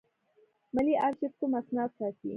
[0.75, 2.29] ملي آرشیف کوم اسناد ساتي؟